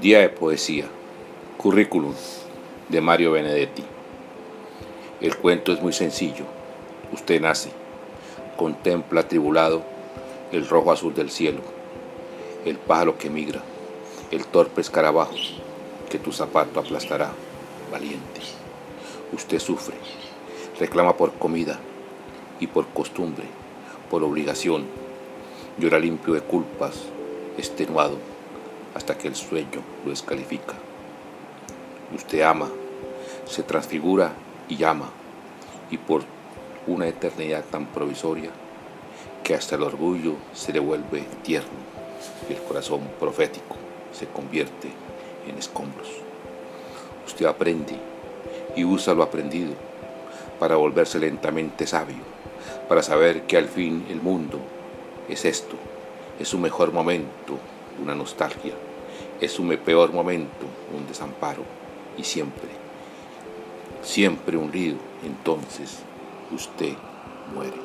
Día 0.00 0.18
de 0.18 0.28
Poesía. 0.28 0.86
Currículum 1.56 2.14
de 2.88 3.00
Mario 3.00 3.30
Benedetti. 3.30 3.84
El 5.20 5.36
cuento 5.36 5.72
es 5.72 5.80
muy 5.80 5.92
sencillo. 5.92 6.44
Usted 7.12 7.40
nace, 7.40 7.70
contempla 8.56 9.20
atribulado 9.20 9.82
el 10.50 10.68
rojo 10.68 10.90
azul 10.90 11.14
del 11.14 11.30
cielo, 11.30 11.60
el 12.64 12.76
pájaro 12.76 13.16
que 13.18 13.30
migra, 13.30 13.62
el 14.32 14.44
torpe 14.46 14.80
escarabajo 14.80 15.36
que 16.10 16.18
tu 16.18 16.32
zapato 16.32 16.80
aplastará, 16.80 17.30
valiente. 17.90 18.40
Usted 19.32 19.60
sufre, 19.60 19.94
reclama 20.80 21.16
por 21.16 21.34
comida 21.34 21.78
y 22.58 22.66
por 22.66 22.88
costumbre, 22.88 23.44
por 24.10 24.24
obligación, 24.24 24.86
llora 25.78 26.00
limpio 26.00 26.34
de 26.34 26.40
culpas, 26.40 27.04
extenuado 27.56 28.33
hasta 28.94 29.18
que 29.18 29.28
el 29.28 29.34
sueño 29.34 29.82
lo 30.04 30.10
descalifica. 30.10 30.74
Usted 32.14 32.42
ama, 32.42 32.70
se 33.46 33.62
transfigura 33.62 34.32
y 34.68 34.76
llama, 34.76 35.10
y 35.90 35.98
por 35.98 36.22
una 36.86 37.08
eternidad 37.08 37.64
tan 37.70 37.86
provisoria 37.86 38.50
que 39.42 39.54
hasta 39.54 39.76
el 39.76 39.82
orgullo 39.82 40.34
se 40.54 40.72
le 40.72 40.80
vuelve 40.80 41.24
tierno 41.42 41.68
y 42.48 42.52
el 42.52 42.62
corazón 42.62 43.00
profético 43.18 43.76
se 44.12 44.26
convierte 44.26 44.88
en 45.48 45.58
escombros. 45.58 46.08
Usted 47.26 47.46
aprende 47.46 47.96
y 48.76 48.84
usa 48.84 49.14
lo 49.14 49.22
aprendido 49.22 49.74
para 50.58 50.76
volverse 50.76 51.18
lentamente 51.18 51.86
sabio, 51.86 52.22
para 52.88 53.02
saber 53.02 53.42
que 53.42 53.56
al 53.56 53.68
fin 53.68 54.06
el 54.08 54.20
mundo 54.20 54.58
es 55.28 55.44
esto, 55.44 55.76
es 56.38 56.48
su 56.48 56.58
mejor 56.58 56.92
momento, 56.92 57.58
una 58.02 58.14
nostalgia, 58.14 58.72
es 59.40 59.52
su 59.52 59.66
peor 59.84 60.12
momento, 60.12 60.66
un 60.96 61.06
desamparo, 61.06 61.62
y 62.16 62.24
siempre, 62.24 62.68
siempre 64.02 64.56
hundido, 64.56 64.96
entonces 65.24 65.98
usted 66.52 66.94
muere. 67.54 67.83